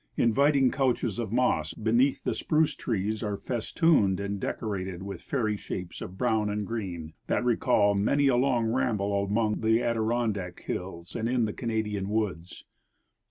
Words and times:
Inviting 0.17 0.71
couches 0.71 1.19
of 1.19 1.31
moss 1.31 1.75
beneath 1.75 2.23
the 2.23 2.33
spruce 2.33 2.75
trees 2.75 3.21
are 3.21 3.37
festooned 3.37 4.19
and 4.19 4.39
decorated 4.39 5.03
with 5.03 5.21
fairy 5.21 5.55
shapes 5.55 6.01
of 6.01 6.17
brown 6.17 6.49
and 6.49 6.65
green, 6.65 7.13
that 7.27 7.45
recall 7.45 7.93
many 7.93 8.27
a 8.27 8.35
long 8.35 8.65
ramble 8.65 9.23
among 9.23 9.61
the 9.61 9.83
Adirondack 9.83 10.61
hills 10.61 11.15
and 11.15 11.29
in 11.29 11.45
the 11.45 11.53
Canadian 11.53 12.07
Avoods. 12.07 12.63